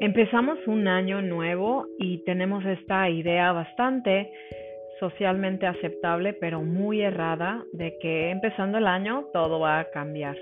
Empezamos 0.00 0.58
un 0.66 0.88
año 0.88 1.20
nuevo 1.20 1.84
y 1.98 2.24
tenemos 2.24 2.64
esta 2.64 3.10
idea 3.10 3.52
bastante 3.52 4.32
socialmente 4.98 5.66
aceptable, 5.66 6.32
pero 6.32 6.62
muy 6.62 7.02
errada, 7.02 7.62
de 7.74 7.98
que 8.00 8.30
empezando 8.30 8.78
el 8.78 8.86
año 8.86 9.26
todo 9.34 9.60
va 9.60 9.80
a 9.80 9.90
cambiar. 9.90 10.38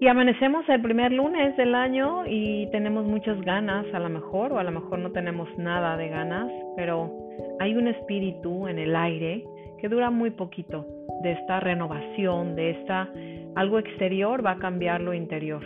Y 0.00 0.06
amanecemos 0.06 0.66
el 0.70 0.80
primer 0.80 1.12
lunes 1.12 1.54
del 1.58 1.74
año 1.74 2.24
y 2.26 2.70
tenemos 2.70 3.04
muchas 3.04 3.38
ganas, 3.42 3.84
a 3.92 3.98
lo 3.98 4.08
mejor, 4.08 4.54
o 4.54 4.58
a 4.58 4.64
lo 4.64 4.70
mejor 4.70 5.00
no 5.00 5.12
tenemos 5.12 5.46
nada 5.58 5.98
de 5.98 6.08
ganas, 6.08 6.50
pero 6.76 7.12
hay 7.60 7.74
un 7.74 7.88
espíritu 7.88 8.68
en 8.68 8.78
el 8.78 8.96
aire 8.96 9.44
que 9.82 9.88
dura 9.88 10.10
muy 10.10 10.30
poquito, 10.30 10.86
de 11.22 11.32
esta 11.32 11.60
renovación, 11.60 12.56
de 12.56 12.70
esta 12.70 13.10
algo 13.54 13.78
exterior 13.78 14.44
va 14.44 14.52
a 14.52 14.58
cambiar 14.58 15.02
lo 15.02 15.12
interior. 15.12 15.62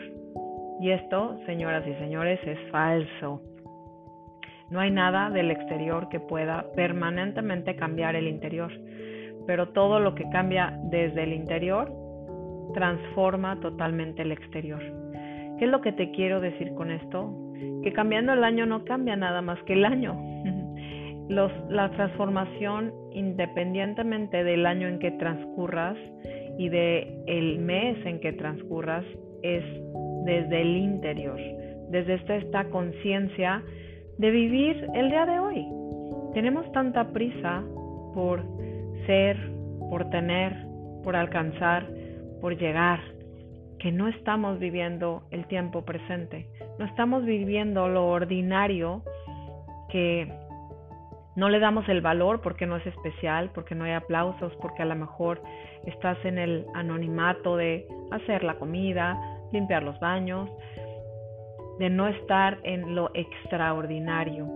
Y 0.82 0.90
esto, 0.90 1.38
señoras 1.46 1.86
y 1.86 1.94
señores, 1.94 2.40
es 2.44 2.58
falso. 2.72 3.40
No 4.68 4.80
hay 4.80 4.90
nada 4.90 5.30
del 5.30 5.52
exterior 5.52 6.08
que 6.08 6.18
pueda 6.18 6.66
permanentemente 6.74 7.76
cambiar 7.76 8.16
el 8.16 8.26
interior, 8.26 8.72
pero 9.46 9.68
todo 9.68 10.00
lo 10.00 10.16
que 10.16 10.28
cambia 10.30 10.76
desde 10.90 11.22
el 11.22 11.34
interior 11.34 11.88
transforma 12.74 13.60
totalmente 13.60 14.22
el 14.22 14.32
exterior. 14.32 14.80
¿Qué 15.56 15.66
es 15.66 15.70
lo 15.70 15.82
que 15.82 15.92
te 15.92 16.10
quiero 16.10 16.40
decir 16.40 16.74
con 16.74 16.90
esto? 16.90 17.32
Que 17.84 17.92
cambiando 17.92 18.32
el 18.32 18.42
año 18.42 18.66
no 18.66 18.84
cambia 18.84 19.14
nada 19.14 19.40
más 19.40 19.62
que 19.62 19.74
el 19.74 19.84
año. 19.84 20.20
La 21.28 21.92
transformación, 21.92 22.92
independientemente 23.12 24.42
del 24.42 24.66
año 24.66 24.88
en 24.88 24.98
que 24.98 25.12
transcurras 25.12 25.96
y 26.58 26.68
de 26.68 27.22
el 27.28 27.60
mes 27.60 28.04
en 28.04 28.18
que 28.18 28.32
transcurras, 28.32 29.04
es 29.42 29.64
desde 30.24 30.60
el 30.62 30.76
interior, 30.76 31.38
desde 31.90 32.14
esta, 32.14 32.64
conciencia 32.70 33.62
de 34.18 34.30
vivir 34.30 34.86
el 34.94 35.10
día 35.10 35.26
de 35.26 35.38
hoy. 35.38 35.66
Tenemos 36.34 36.70
tanta 36.72 37.12
prisa 37.12 37.62
por 38.14 38.42
ser, 39.06 39.36
por 39.90 40.08
tener, 40.10 40.56
por 41.02 41.16
alcanzar, 41.16 41.86
por 42.40 42.56
llegar, 42.56 43.00
que 43.78 43.90
no 43.90 44.08
estamos 44.08 44.58
viviendo 44.58 45.24
el 45.30 45.46
tiempo 45.46 45.84
presente, 45.84 46.46
no 46.78 46.86
estamos 46.86 47.24
viviendo 47.24 47.88
lo 47.88 48.08
ordinario 48.08 49.02
que 49.90 50.32
no 51.34 51.48
le 51.48 51.58
damos 51.58 51.88
el 51.88 52.00
valor 52.00 52.40
porque 52.42 52.66
no 52.66 52.76
es 52.76 52.86
especial, 52.86 53.50
porque 53.54 53.74
no 53.74 53.84
hay 53.84 53.92
aplausos, 53.92 54.52
porque 54.60 54.82
a 54.82 54.86
lo 54.86 54.94
mejor 54.94 55.42
estás 55.86 56.18
en 56.24 56.38
el 56.38 56.66
anonimato 56.74 57.56
de 57.56 57.86
hacer 58.10 58.44
la 58.44 58.54
comida, 58.54 59.18
limpiar 59.52 59.82
los 59.82 59.98
baños, 60.00 60.50
de 61.78 61.90
no 61.90 62.08
estar 62.08 62.58
en 62.64 62.94
lo 62.94 63.10
extraordinario. 63.14 64.48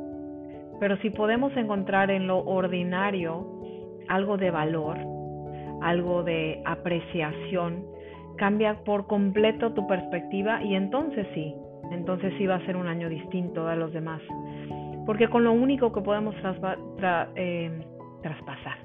Pero 0.79 0.97
si 0.99 1.11
podemos 1.11 1.57
encontrar 1.57 2.11
en 2.11 2.27
lo 2.27 2.39
ordinario 2.45 3.47
algo 4.09 4.37
de 4.37 4.51
valor, 4.51 4.99
algo 5.83 6.23
de 6.23 6.63
apreciación, 6.65 7.85
cambia 8.37 8.85
por 8.85 9.07
completo 9.07 9.73
tu 9.73 9.87
perspectiva 9.87 10.63
y 10.63 10.75
entonces 10.75 11.27
sí, 11.35 11.55
entonces 11.91 12.33
sí 12.39 12.47
va 12.47 12.57
a 12.57 12.67
ser 12.67 12.77
un 12.77 12.87
año 12.87 13.09
distinto 13.09 13.67
de 13.67 13.77
los 13.77 13.93
demás. 13.93 14.21
Porque 15.07 15.29
con 15.29 15.45
lo 15.45 15.53
único 15.53 15.93
que 15.93 16.01
podemos 16.01 16.35
eh, 17.37 17.71
traspasar, 18.23 18.79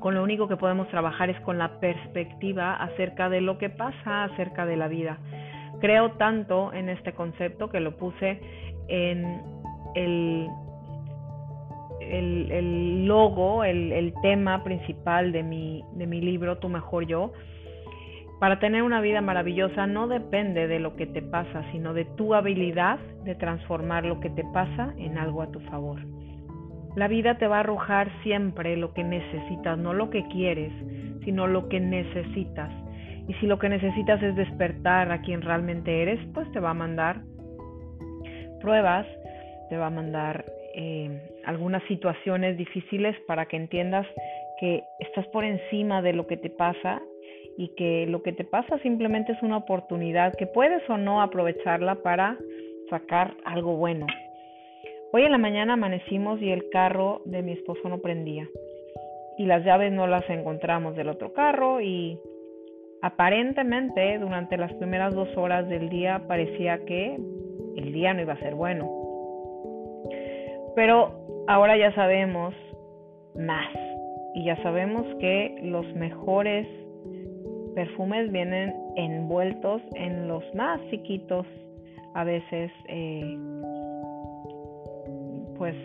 con 0.00 0.14
lo 0.14 0.22
único 0.22 0.48
que 0.48 0.56
podemos 0.56 0.88
trabajar 0.88 1.30
es 1.30 1.38
con 1.42 1.58
la 1.58 1.78
perspectiva 1.78 2.74
acerca 2.74 3.28
de 3.28 3.40
lo 3.40 3.58
que 3.58 3.70
pasa 3.70 4.24
acerca 4.24 4.66
de 4.66 4.76
la 4.76 4.88
vida. 4.88 5.18
Creo 5.80 6.12
tanto 6.12 6.72
en 6.72 6.88
este 6.88 7.12
concepto 7.12 7.70
que 7.70 7.80
lo 7.80 7.96
puse 7.96 8.40
en 8.88 9.42
el, 9.94 10.48
logo, 13.06 13.62
el, 13.62 13.92
el, 13.92 14.14
tema 14.22 14.64
principal 14.64 15.32
de 15.32 15.42
mi, 15.42 15.84
de 15.92 16.06
mi 16.06 16.20
libro, 16.20 16.58
Tu 16.58 16.68
Mejor 16.68 17.06
Yo. 17.06 17.32
Para 18.40 18.58
tener 18.58 18.82
una 18.82 19.00
vida 19.02 19.20
maravillosa 19.20 19.86
no 19.86 20.08
depende 20.08 20.66
de 20.66 20.80
lo 20.80 20.96
que 20.96 21.06
te 21.06 21.20
pasa, 21.20 21.62
sino 21.72 21.92
de 21.92 22.06
tu 22.06 22.34
habilidad 22.34 22.98
de 23.24 23.34
transformar 23.34 24.06
lo 24.06 24.18
que 24.20 24.30
te 24.30 24.44
pasa 24.52 24.94
en 24.96 25.18
algo 25.18 25.42
a 25.42 25.50
tu 25.50 25.60
favor. 25.60 26.00
La 26.96 27.08
vida 27.08 27.38
te 27.38 27.46
va 27.46 27.58
a 27.58 27.60
arrojar 27.60 28.10
siempre 28.22 28.76
lo 28.76 28.92
que 28.92 29.04
necesitas, 29.04 29.78
no 29.78 29.94
lo 29.94 30.10
que 30.10 30.26
quieres, 30.28 30.72
sino 31.24 31.46
lo 31.46 31.68
que 31.68 31.80
necesitas. 31.80 32.72
Y 33.28 33.34
si 33.34 33.46
lo 33.46 33.58
que 33.58 33.68
necesitas 33.68 34.20
es 34.22 34.34
despertar 34.34 35.12
a 35.12 35.20
quien 35.20 35.42
realmente 35.42 36.02
eres, 36.02 36.18
pues 36.34 36.50
te 36.52 36.58
va 36.58 36.70
a 36.70 36.74
mandar 36.74 37.20
pruebas, 38.60 39.06
te 39.68 39.76
va 39.76 39.86
a 39.86 39.90
mandar 39.90 40.44
eh, 40.74 41.20
algunas 41.44 41.82
situaciones 41.84 42.56
difíciles 42.56 43.16
para 43.26 43.46
que 43.46 43.56
entiendas 43.56 44.06
que 44.58 44.82
estás 44.98 45.26
por 45.28 45.44
encima 45.44 46.02
de 46.02 46.12
lo 46.12 46.26
que 46.26 46.36
te 46.36 46.50
pasa 46.50 47.00
y 47.56 47.68
que 47.76 48.06
lo 48.06 48.22
que 48.22 48.32
te 48.32 48.44
pasa 48.44 48.78
simplemente 48.78 49.32
es 49.32 49.42
una 49.42 49.56
oportunidad 49.56 50.34
que 50.36 50.46
puedes 50.46 50.82
o 50.88 50.96
no 50.96 51.22
aprovecharla 51.22 51.96
para 51.96 52.36
sacar 52.88 53.34
algo 53.44 53.76
bueno. 53.76 54.06
Hoy 55.12 55.22
en 55.24 55.32
la 55.32 55.38
mañana 55.38 55.72
amanecimos 55.72 56.40
y 56.40 56.52
el 56.52 56.70
carro 56.70 57.22
de 57.24 57.42
mi 57.42 57.52
esposo 57.52 57.88
no 57.88 57.98
prendía. 57.98 58.48
Y 59.38 59.46
las 59.46 59.64
llaves 59.64 59.92
no 59.92 60.06
las 60.06 60.28
encontramos 60.30 60.94
del 60.94 61.08
otro 61.08 61.32
carro 61.32 61.80
y 61.80 62.20
aparentemente 63.02 64.18
durante 64.20 64.56
las 64.56 64.72
primeras 64.74 65.12
dos 65.12 65.28
horas 65.36 65.68
del 65.68 65.88
día 65.88 66.22
parecía 66.28 66.84
que 66.84 67.18
el 67.76 67.92
día 67.92 68.14
no 68.14 68.22
iba 68.22 68.34
a 68.34 68.38
ser 68.38 68.54
bueno. 68.54 68.88
Pero 70.76 71.44
ahora 71.48 71.76
ya 71.76 71.92
sabemos 71.96 72.54
más 73.34 73.74
y 74.34 74.44
ya 74.44 74.62
sabemos 74.62 75.04
que 75.18 75.58
los 75.64 75.92
mejores 75.94 76.68
perfumes 77.74 78.30
vienen 78.30 78.72
envueltos 78.94 79.82
en 79.94 80.28
los 80.28 80.44
más 80.54 80.80
chiquitos 80.90 81.46
a 82.14 82.24
veces 82.24 82.70
eh, 82.88 83.36
pues 85.60 85.76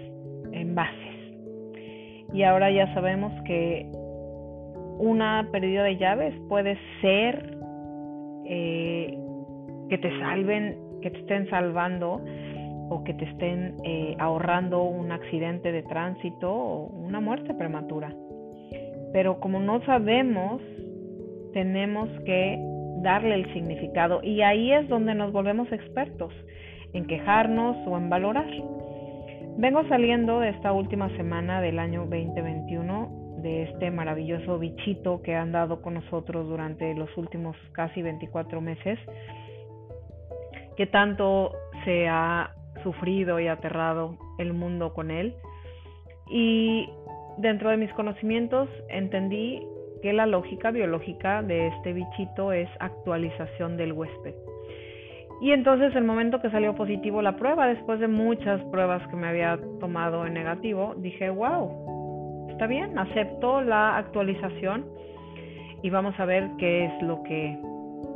envases. 0.53 1.35
Y 2.33 2.43
ahora 2.43 2.71
ya 2.71 2.93
sabemos 2.93 3.33
que 3.43 3.85
una 4.99 5.49
pérdida 5.51 5.83
de 5.83 5.97
llaves 5.97 6.33
puede 6.47 6.77
ser 7.01 7.57
eh, 8.45 9.17
que 9.89 9.97
te 9.97 10.17
salven, 10.21 10.77
que 11.01 11.11
te 11.11 11.19
estén 11.19 11.49
salvando 11.49 12.21
o 12.89 13.03
que 13.03 13.15
te 13.15 13.25
estén 13.25 13.75
eh, 13.83 14.15
ahorrando 14.17 14.81
un 14.83 15.11
accidente 15.11 15.73
de 15.73 15.83
tránsito 15.83 16.49
o 16.49 16.85
una 16.87 17.19
muerte 17.19 17.53
prematura. 17.53 18.15
Pero 19.11 19.41
como 19.41 19.59
no 19.59 19.83
sabemos, 19.83 20.61
tenemos 21.51 22.07
que 22.25 22.57
darle 23.01 23.35
el 23.35 23.53
significado 23.53 24.21
y 24.23 24.41
ahí 24.41 24.71
es 24.71 24.87
donde 24.87 25.15
nos 25.15 25.33
volvemos 25.33 25.69
expertos, 25.73 26.31
en 26.93 27.05
quejarnos 27.07 27.75
o 27.85 27.97
en 27.97 28.09
valorar. 28.09 28.47
Vengo 29.57 29.87
saliendo 29.87 30.41
de 30.41 30.49
esta 30.49 30.73
última 30.73 31.07
semana 31.15 31.61
del 31.61 31.79
año 31.79 32.01
2021 32.01 33.37
de 33.41 33.63
este 33.63 33.89
maravilloso 33.89 34.59
bichito 34.59 35.21
que 35.21 35.33
ha 35.33 35.41
andado 35.43 35.81
con 35.81 35.93
nosotros 35.93 36.45
durante 36.49 36.93
los 36.93 37.15
últimos 37.15 37.55
casi 37.71 38.01
24 38.01 38.59
meses, 38.59 38.99
que 40.75 40.87
tanto 40.87 41.53
se 41.85 42.05
ha 42.09 42.53
sufrido 42.83 43.39
y 43.39 43.47
aterrado 43.47 44.17
el 44.39 44.51
mundo 44.51 44.93
con 44.93 45.09
él. 45.09 45.35
Y 46.29 46.89
dentro 47.37 47.69
de 47.69 47.77
mis 47.77 47.93
conocimientos 47.93 48.67
entendí 48.89 49.65
que 50.01 50.11
la 50.11 50.25
lógica 50.25 50.71
biológica 50.71 51.41
de 51.43 51.67
este 51.67 51.93
bichito 51.93 52.51
es 52.51 52.67
actualización 52.79 53.77
del 53.77 53.93
huésped. 53.93 54.35
Y 55.41 55.51
entonces 55.51 55.95
el 55.95 56.05
momento 56.05 56.41
que 56.41 56.49
salió 56.49 56.75
positivo 56.75 57.21
la 57.21 57.35
prueba, 57.35 57.67
después 57.67 57.99
de 57.99 58.07
muchas 58.07 58.61
pruebas 58.65 59.05
que 59.09 59.15
me 59.15 59.27
había 59.27 59.59
tomado 59.79 60.25
en 60.25 60.33
negativo, 60.33 60.95
dije, 60.97 61.29
wow, 61.29 62.47
está 62.51 62.67
bien, 62.67 62.97
acepto 62.97 63.61
la 63.61 63.97
actualización 63.97 64.85
y 65.81 65.89
vamos 65.89 66.17
a 66.19 66.25
ver 66.25 66.49
qué 66.57 66.85
es 66.85 67.01
lo 67.03 67.21
que 67.23 67.57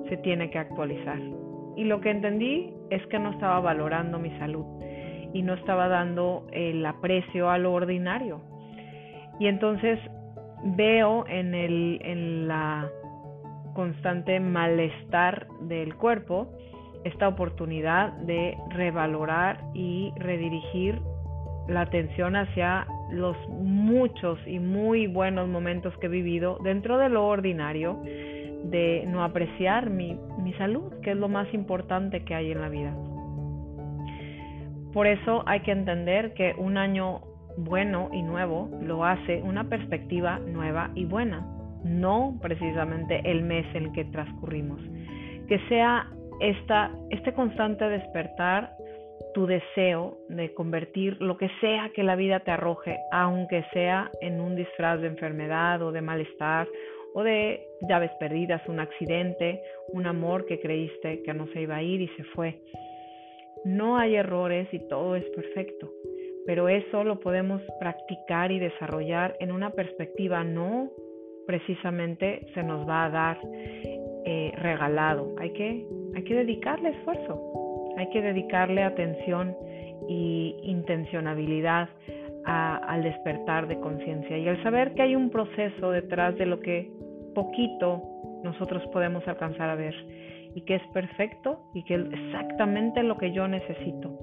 se 0.08 0.18
tiene 0.18 0.50
que 0.50 0.60
actualizar. 0.60 1.20
Y 1.76 1.84
lo 1.84 2.02
que 2.02 2.10
entendí 2.10 2.74
es 2.90 3.06
que 3.08 3.20
no 3.20 3.32
estaba 3.32 3.60
valorando 3.60 4.18
mi 4.18 4.32
salud 4.40 4.66
y 5.34 5.42
no 5.44 5.54
estaba 5.54 5.88
dando 5.88 6.48
el 6.52 6.86
aprecio 6.86 7.50
a 7.50 7.58
lo 7.58 7.74
ordinario. 7.74 8.42
Y 9.40 9.48
entonces 9.48 10.00
veo 10.64 11.26
en, 11.28 11.54
el, 11.54 12.00
en 12.04 12.48
la 12.48 12.90
constante 13.74 14.40
malestar 14.40 15.48
del 15.62 15.96
cuerpo, 15.96 16.52
esta 17.04 17.28
oportunidad 17.28 18.14
de 18.20 18.58
revalorar 18.70 19.62
y 19.74 20.12
redirigir 20.18 21.02
la 21.68 21.82
atención 21.82 22.36
hacia 22.36 22.88
los 23.12 23.38
muchos 23.50 24.40
y 24.46 24.60
muy 24.60 25.08
buenos 25.08 25.48
momentos 25.48 25.96
que 25.98 26.08
he 26.08 26.10
vivido 26.10 26.58
dentro 26.64 26.98
de 26.98 27.10
lo 27.10 27.26
ordinario, 27.28 28.00
de 28.64 29.06
no 29.08 29.24
apreciar 29.24 29.90
mi, 29.90 30.18
mi 30.42 30.54
salud, 30.54 30.94
que 31.02 31.12
es 31.12 31.18
lo 31.18 31.30
más 31.30 31.52
importante 31.54 32.24
que 32.24 32.36
hay 32.36 32.52
en 32.52 32.62
la 32.62 32.70
vida. 32.70 32.94
Por 34.94 35.08
eso 35.08 35.44
hay 35.46 35.62
que 35.62 35.72
entender 35.72 36.34
que 36.34 36.56
un 36.58 36.78
año 36.78 37.22
bueno 37.58 38.10
y 38.12 38.22
nuevo 38.22 38.70
lo 38.82 39.06
hace 39.06 39.42
una 39.44 39.70
perspectiva 39.70 40.40
nueva 40.40 40.92
y 40.96 41.06
buena, 41.06 41.46
no 41.84 42.38
precisamente 42.42 43.22
el 43.30 43.44
mes 43.44 43.66
en 43.76 43.94
que 43.94 44.06
transcurrimos. 44.06 44.82
Que 45.48 45.60
sea 45.68 46.08
esta, 46.40 46.92
este 47.10 47.34
constante 47.34 47.90
despertar 47.90 48.72
tu 49.34 49.46
deseo 49.46 50.18
de 50.30 50.54
convertir 50.54 51.22
lo 51.22 51.38
que 51.38 51.50
sea 51.62 51.92
que 51.94 52.04
la 52.04 52.16
vida 52.16 52.40
te 52.40 52.52
arroje, 52.52 52.98
aunque 53.12 53.64
sea 53.74 54.10
en 54.22 54.40
un 54.42 54.56
disfraz 54.56 55.02
de 55.02 55.08
enfermedad 55.08 55.82
o 55.82 55.92
de 55.92 56.02
malestar 56.02 56.68
o 57.14 57.24
de 57.24 57.62
llaves 57.88 58.12
perdidas, 58.20 58.62
un 58.68 58.80
accidente, 58.80 59.62
un 59.94 60.06
amor 60.08 60.46
que 60.46 60.60
creíste 60.60 61.22
que 61.24 61.34
no 61.34 61.48
se 61.48 61.62
iba 61.62 61.78
a 61.78 61.84
ir 61.84 62.02
y 62.02 62.08
se 62.10 62.24
fue. 62.24 62.62
No 63.66 63.98
hay 63.98 64.16
errores 64.16 64.68
y 64.72 64.80
todo 64.88 65.16
es 65.16 65.26
perfecto, 65.32 65.92
pero 66.46 66.70
eso 66.70 67.04
lo 67.04 67.20
podemos 67.20 67.62
practicar 67.80 68.52
y 68.52 68.60
desarrollar 68.60 69.36
en 69.40 69.52
una 69.52 69.72
perspectiva 69.72 70.44
no 70.44 70.92
precisamente 71.46 72.46
se 72.54 72.62
nos 72.62 72.88
va 72.88 73.06
a 73.06 73.10
dar 73.10 73.40
eh, 74.26 74.52
regalado. 74.56 75.34
Hay 75.40 75.52
que, 75.54 75.84
hay 76.16 76.24
que 76.24 76.36
dedicarle 76.36 76.90
esfuerzo, 76.90 77.94
hay 77.98 78.10
que 78.10 78.22
dedicarle 78.22 78.84
atención 78.84 79.56
y 80.08 80.56
intencionabilidad 80.64 81.90
al 82.46 83.04
despertar 83.04 83.68
de 83.68 83.80
conciencia 83.80 84.38
y 84.38 84.48
al 84.48 84.62
saber 84.64 84.94
que 84.96 85.04
hay 85.04 85.16
un 85.16 85.30
proceso 85.30 85.92
detrás 85.92 86.36
de 86.38 86.46
lo 86.46 86.60
que 86.62 86.92
poquito 87.36 88.02
nosotros 88.44 88.82
podemos 88.92 89.28
alcanzar 89.28 89.70
a 89.70 89.76
ver 89.76 89.94
y 90.56 90.62
que 90.62 90.76
es 90.76 90.82
perfecto 90.94 91.60
y 91.74 91.84
que 91.84 91.96
es 91.96 92.02
exactamente 92.12 93.04
lo 93.04 93.18
que 93.18 93.32
yo 93.34 93.48
necesito. 93.48 94.18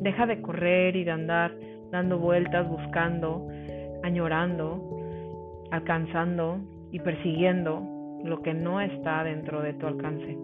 Deja 0.00 0.26
de 0.26 0.40
correr 0.42 0.94
y 0.94 1.04
de 1.04 1.10
andar 1.10 1.52
dando 1.90 2.18
vueltas, 2.18 2.68
buscando, 2.68 3.48
añorando, 4.02 4.80
alcanzando 5.70 6.60
y 6.92 7.00
persiguiendo 7.00 7.82
lo 8.24 8.42
que 8.42 8.54
no 8.54 8.80
está 8.80 9.24
dentro 9.24 9.62
de 9.62 9.74
tu 9.74 9.86
alcance. 9.86 10.36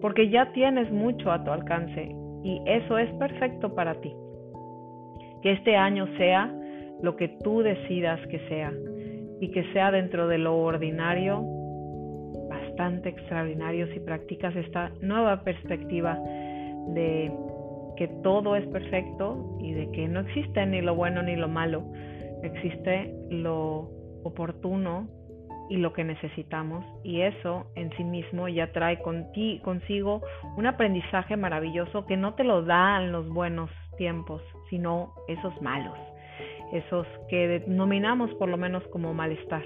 Porque 0.00 0.28
ya 0.30 0.52
tienes 0.52 0.90
mucho 0.90 1.30
a 1.30 1.42
tu 1.44 1.50
alcance 1.50 2.14
y 2.42 2.60
eso 2.66 2.98
es 2.98 3.10
perfecto 3.14 3.74
para 3.74 3.94
ti. 4.00 4.14
Que 5.42 5.52
este 5.52 5.76
año 5.76 6.06
sea 6.16 6.52
lo 7.02 7.16
que 7.16 7.28
tú 7.42 7.62
decidas 7.62 8.20
que 8.28 8.38
sea 8.48 8.72
y 9.40 9.50
que 9.50 9.64
sea 9.72 9.90
dentro 9.90 10.28
de 10.28 10.38
lo 10.38 10.58
ordinario 10.58 11.42
bastante 12.48 13.08
extraordinario 13.08 13.86
si 13.92 14.00
practicas 14.00 14.54
esta 14.56 14.90
nueva 15.00 15.42
perspectiva 15.42 16.18
de 16.94 17.32
que 17.96 18.08
todo 18.22 18.56
es 18.56 18.66
perfecto 18.68 19.58
y 19.60 19.72
de 19.72 19.90
que 19.92 20.08
no 20.08 20.20
existe 20.20 20.64
ni 20.66 20.80
lo 20.80 20.94
bueno 20.94 21.22
ni 21.22 21.36
lo 21.36 21.48
malo, 21.48 21.84
existe 22.42 23.14
lo 23.30 23.90
oportuno 24.24 25.08
y 25.70 25.78
lo 25.78 25.94
que 25.94 26.04
necesitamos 26.04 26.84
y 27.02 27.22
eso 27.22 27.66
en 27.76 27.90
sí 27.96 28.04
mismo 28.04 28.48
ya 28.48 28.72
trae 28.72 29.00
consigo 29.00 30.20
un 30.56 30.66
aprendizaje 30.66 31.36
maravilloso 31.36 32.04
que 32.04 32.18
no 32.18 32.34
te 32.34 32.44
lo 32.44 32.62
dan 32.62 33.12
los 33.12 33.28
buenos 33.28 33.70
tiempos, 33.96 34.42
sino 34.68 35.14
esos 35.28 35.62
malos 35.62 35.96
esos 36.72 37.06
que 37.28 37.48
denominamos 37.48 38.32
por 38.34 38.48
lo 38.48 38.56
menos 38.56 38.82
como 38.88 39.12
malestar. 39.14 39.62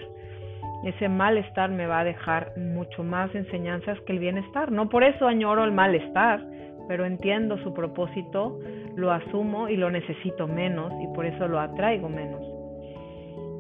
Ese 0.85 1.09
malestar 1.09 1.71
me 1.71 1.87
va 1.87 2.01
a 2.01 2.05
dejar 2.05 2.53
mucho 2.57 3.03
más 3.03 3.35
enseñanzas 3.35 3.99
que 4.03 4.13
el 4.13 4.19
bienestar. 4.19 4.71
No 4.71 4.89
por 4.89 5.03
eso 5.03 5.27
añoro 5.27 5.65
el 5.65 5.73
malestar, 5.73 6.45
pero 6.89 7.07
entiendo 7.07 7.57
su 7.59 7.73
propósito, 7.73 8.59
lo 8.95 9.11
asumo 9.11 9.69
y 9.69 9.77
lo 9.77 9.91
necesito 9.91 10.47
menos 10.47 10.93
y 11.03 11.07
por 11.15 11.25
eso 11.25 11.49
lo 11.49 11.59
atraigo 11.59 12.09
menos. 12.09 12.43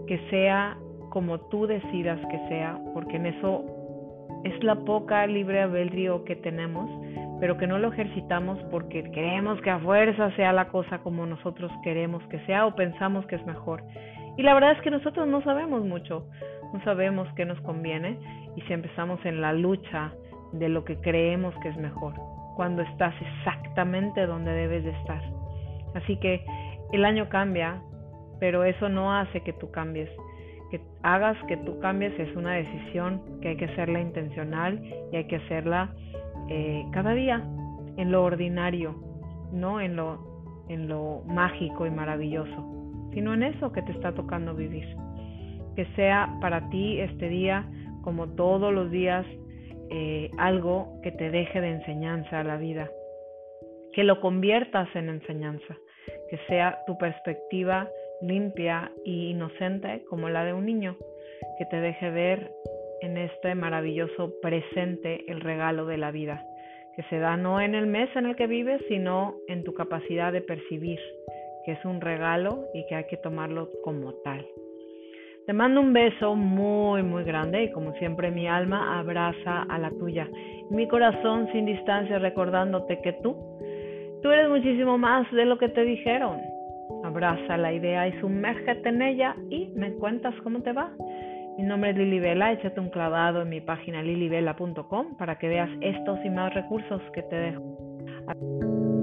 Que 0.06 0.18
sea 0.28 0.76
como 1.14 1.40
tú 1.48 1.66
decidas 1.66 2.20
que 2.30 2.38
sea, 2.48 2.78
porque 2.92 3.16
en 3.16 3.24
eso 3.24 3.64
es 4.44 4.62
la 4.62 4.74
poca 4.74 5.26
libre 5.26 5.62
albedrío 5.62 6.24
que 6.24 6.36
tenemos 6.36 6.90
pero 7.40 7.58
que 7.58 7.66
no 7.66 7.78
lo 7.78 7.92
ejercitamos 7.92 8.58
porque 8.70 9.02
queremos 9.10 9.60
que 9.60 9.70
a 9.70 9.78
fuerza 9.78 10.30
sea 10.36 10.52
la 10.52 10.68
cosa 10.68 11.00
como 11.00 11.26
nosotros 11.26 11.70
queremos 11.82 12.22
que 12.28 12.38
sea 12.46 12.66
o 12.66 12.74
pensamos 12.74 13.26
que 13.26 13.36
es 13.36 13.44
mejor. 13.44 13.82
Y 14.36 14.42
la 14.42 14.54
verdad 14.54 14.72
es 14.72 14.80
que 14.82 14.90
nosotros 14.90 15.26
no 15.28 15.42
sabemos 15.42 15.84
mucho, 15.84 16.26
no 16.72 16.82
sabemos 16.84 17.28
qué 17.36 17.44
nos 17.44 17.60
conviene 17.60 18.18
y 18.56 18.62
siempre 18.62 18.90
estamos 18.90 19.24
en 19.24 19.40
la 19.40 19.52
lucha 19.52 20.12
de 20.52 20.68
lo 20.68 20.84
que 20.84 20.96
creemos 21.00 21.54
que 21.62 21.68
es 21.68 21.76
mejor, 21.76 22.14
cuando 22.56 22.82
estás 22.82 23.14
exactamente 23.20 24.26
donde 24.26 24.52
debes 24.52 24.84
de 24.84 24.90
estar. 24.90 25.22
Así 25.94 26.16
que 26.16 26.44
el 26.92 27.04
año 27.04 27.28
cambia, 27.28 27.82
pero 28.40 28.64
eso 28.64 28.88
no 28.88 29.14
hace 29.14 29.42
que 29.42 29.52
tú 29.52 29.70
cambies. 29.70 30.08
Que 30.70 30.80
hagas 31.02 31.36
que 31.46 31.56
tú 31.58 31.78
cambies 31.80 32.18
es 32.18 32.34
una 32.36 32.54
decisión 32.54 33.22
que 33.40 33.48
hay 33.48 33.56
que 33.56 33.66
hacerla 33.66 34.00
intencional 34.00 34.82
y 35.12 35.16
hay 35.16 35.24
que 35.24 35.36
hacerla 35.36 35.94
eh, 36.48 36.84
cada 36.92 37.14
día 37.14 37.42
en 37.96 38.10
lo 38.10 38.24
ordinario, 38.24 38.94
no 39.52 39.80
en 39.80 39.96
lo, 39.96 40.64
en 40.68 40.88
lo 40.88 41.22
mágico 41.26 41.86
y 41.86 41.90
maravilloso, 41.90 43.10
sino 43.12 43.34
en 43.34 43.44
eso 43.44 43.72
que 43.72 43.82
te 43.82 43.92
está 43.92 44.12
tocando 44.12 44.54
vivir. 44.54 44.96
Que 45.76 45.86
sea 45.96 46.28
para 46.40 46.68
ti 46.70 47.00
este 47.00 47.28
día, 47.28 47.66
como 48.02 48.28
todos 48.28 48.72
los 48.72 48.90
días, 48.90 49.26
eh, 49.90 50.30
algo 50.38 51.00
que 51.02 51.12
te 51.12 51.30
deje 51.30 51.60
de 51.60 51.70
enseñanza 51.70 52.40
a 52.40 52.44
la 52.44 52.56
vida, 52.56 52.88
que 53.92 54.04
lo 54.04 54.20
conviertas 54.20 54.88
en 54.94 55.08
enseñanza, 55.08 55.76
que 56.30 56.38
sea 56.48 56.78
tu 56.86 56.98
perspectiva 56.98 57.88
limpia 58.26 58.90
e 59.04 59.10
inocente 59.10 60.04
como 60.08 60.28
la 60.28 60.44
de 60.44 60.52
un 60.52 60.66
niño, 60.66 60.96
que 61.58 61.66
te 61.66 61.80
deje 61.80 62.10
ver 62.10 62.50
en 63.00 63.16
este 63.16 63.54
maravilloso 63.54 64.32
presente 64.40 65.30
el 65.30 65.40
regalo 65.40 65.86
de 65.86 65.98
la 65.98 66.10
vida, 66.10 66.44
que 66.96 67.02
se 67.04 67.18
da 67.18 67.36
no 67.36 67.60
en 67.60 67.74
el 67.74 67.86
mes 67.86 68.08
en 68.16 68.26
el 68.26 68.36
que 68.36 68.46
vives, 68.46 68.80
sino 68.88 69.36
en 69.48 69.64
tu 69.64 69.74
capacidad 69.74 70.32
de 70.32 70.40
percibir, 70.40 71.00
que 71.64 71.72
es 71.72 71.84
un 71.84 72.00
regalo 72.00 72.66
y 72.72 72.86
que 72.86 72.94
hay 72.94 73.04
que 73.04 73.16
tomarlo 73.16 73.68
como 73.82 74.14
tal. 74.24 74.46
Te 75.46 75.52
mando 75.52 75.80
un 75.80 75.92
beso 75.92 76.34
muy, 76.34 77.02
muy 77.02 77.22
grande 77.22 77.64
y 77.64 77.72
como 77.72 77.92
siempre 77.94 78.30
mi 78.30 78.48
alma 78.48 78.98
abraza 78.98 79.62
a 79.68 79.78
la 79.78 79.90
tuya. 79.90 80.26
Mi 80.70 80.88
corazón 80.88 81.50
sin 81.52 81.66
distancia 81.66 82.18
recordándote 82.18 83.02
que 83.02 83.12
tú, 83.14 83.36
tú 84.22 84.30
eres 84.30 84.48
muchísimo 84.48 84.96
más 84.96 85.30
de 85.32 85.44
lo 85.44 85.58
que 85.58 85.68
te 85.68 85.84
dijeron. 85.84 86.53
Abraza 87.14 87.56
la 87.56 87.72
idea 87.72 88.08
y 88.08 88.20
sumérgete 88.20 88.88
en 88.88 89.00
ella 89.00 89.36
y 89.48 89.68
me 89.76 89.92
cuentas 89.92 90.34
cómo 90.42 90.62
te 90.62 90.72
va. 90.72 90.90
Mi 91.56 91.62
nombre 91.62 91.90
es 91.90 91.96
Lili 91.96 92.18
Vela, 92.18 92.50
échate 92.50 92.80
un 92.80 92.90
clavado 92.90 93.42
en 93.42 93.50
mi 93.50 93.60
página 93.60 94.02
lilivela.com 94.02 95.16
para 95.16 95.38
que 95.38 95.46
veas 95.46 95.70
estos 95.80 96.18
y 96.24 96.30
más 96.30 96.52
recursos 96.52 97.00
que 97.12 97.22
te 97.22 97.36
dejo. 97.36 98.93